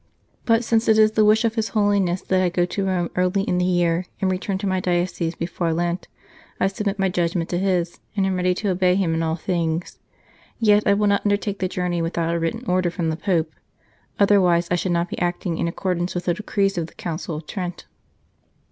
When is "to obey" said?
8.55-8.95